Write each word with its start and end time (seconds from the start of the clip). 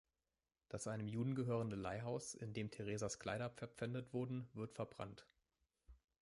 Das 0.67 0.87
einem 0.87 1.07
Juden 1.07 1.35
gehörende 1.35 1.75
Leihhaus, 1.75 2.33
in 2.33 2.53
dem 2.55 2.71
Teresas 2.71 3.19
Kleider 3.19 3.51
verpfändet 3.51 4.13
wurden, 4.13 4.49
wird 4.55 4.73
verbrannt. 4.73 5.27